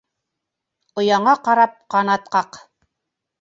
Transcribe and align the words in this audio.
Ояңа 1.01 1.35
ҡарап 1.49 1.77
ҡанат 1.97 2.27
ҡаҡ. 2.39 2.59